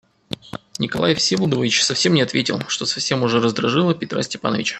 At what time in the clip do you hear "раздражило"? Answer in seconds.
3.39-3.93